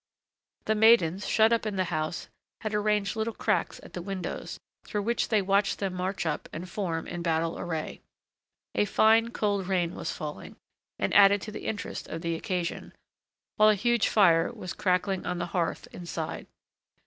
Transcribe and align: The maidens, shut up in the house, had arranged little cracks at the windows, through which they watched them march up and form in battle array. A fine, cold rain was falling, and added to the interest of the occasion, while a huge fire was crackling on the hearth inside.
The 0.65 0.73
maidens, 0.73 1.27
shut 1.27 1.53
up 1.53 1.63
in 1.67 1.75
the 1.75 1.83
house, 1.93 2.27
had 2.61 2.73
arranged 2.73 3.15
little 3.15 3.35
cracks 3.35 3.79
at 3.83 3.93
the 3.93 4.01
windows, 4.01 4.57
through 4.83 5.03
which 5.03 5.27
they 5.29 5.43
watched 5.43 5.77
them 5.77 5.93
march 5.93 6.25
up 6.25 6.49
and 6.51 6.67
form 6.67 7.05
in 7.05 7.21
battle 7.21 7.59
array. 7.59 8.01
A 8.73 8.85
fine, 8.85 9.29
cold 9.29 9.67
rain 9.67 9.93
was 9.93 10.11
falling, 10.11 10.55
and 10.97 11.13
added 11.13 11.39
to 11.43 11.51
the 11.51 11.67
interest 11.67 12.07
of 12.07 12.21
the 12.23 12.33
occasion, 12.33 12.93
while 13.57 13.69
a 13.69 13.75
huge 13.75 14.07
fire 14.09 14.51
was 14.51 14.73
crackling 14.73 15.23
on 15.27 15.37
the 15.37 15.45
hearth 15.53 15.87
inside. 15.91 16.47